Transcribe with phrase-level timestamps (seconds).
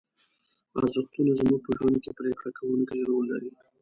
[0.79, 3.51] ارزښتونه زموږ په ژوند کې پرېکړه کوونکی رول لري.